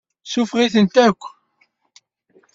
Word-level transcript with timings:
Suffeɣ-itent 0.31 0.95
akk. 1.07 1.21